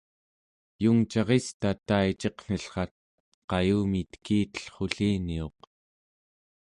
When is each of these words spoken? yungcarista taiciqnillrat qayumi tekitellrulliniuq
yungcarista 0.83 1.69
taiciqnillrat 1.87 2.93
qayumi 3.49 4.01
tekitellrulliniuq 4.11 5.59